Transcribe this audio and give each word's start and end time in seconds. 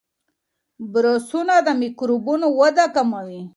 برسونه 0.91 1.55
د 1.67 1.67
میکروبونو 1.81 2.47
وده 2.59 2.85
کموي. 2.95 3.41